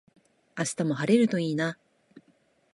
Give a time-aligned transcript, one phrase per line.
[0.57, 1.77] 明日も晴れるといいな。